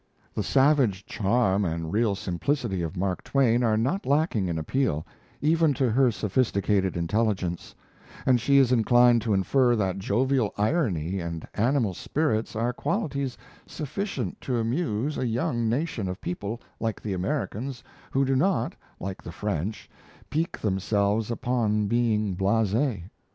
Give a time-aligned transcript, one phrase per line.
[0.33, 5.05] The savage charm and real simplicity of Mark Twain are not lacking in appeal,
[5.41, 7.75] even to her sophisticated intelligence;
[8.25, 13.37] and she is inclined to infer that jovial irony and animal spirits are qualities
[13.67, 19.21] sufficient to amuse a young nation of people like the Americans who do not, like
[19.21, 19.87] the French,
[20.31, 23.01] pique themselves upon being blase.